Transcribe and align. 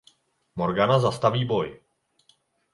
Morgana 0.61 0.97
zastaví 1.05 1.45
boj. 1.53 1.73